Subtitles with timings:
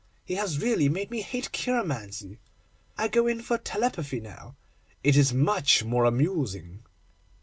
[0.25, 2.39] He has really made me hate cheiromancy.
[2.97, 4.55] I go in for telepathy now.
[5.03, 6.81] It is much more amusing.